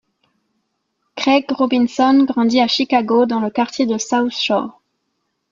Craig 1.15 1.45
Robinson 1.51 2.23
grandit 2.25 2.59
à 2.59 2.67
Chicago 2.67 3.27
dans 3.27 3.39
le 3.39 3.51
quartier 3.51 3.85
de 3.85 3.99
South 3.99 4.31
Shore. 4.31 4.81